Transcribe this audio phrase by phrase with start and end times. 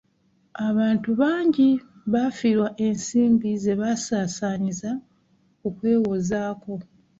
[0.67, 1.69] Abantu bangi
[2.13, 4.89] bafiirwa ensimbi ze basasaanyiza
[5.59, 6.73] ku kwewozaako.